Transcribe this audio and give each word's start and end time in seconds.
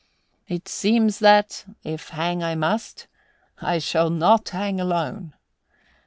It 0.47 0.67
seems 0.67 1.19
that, 1.19 1.63
if 1.83 2.09
hang 2.09 2.41
I 2.41 2.55
must, 2.55 3.05
I 3.61 3.77
shall 3.77 4.09
not 4.09 4.49
hang 4.49 4.79
alone." 4.79 5.35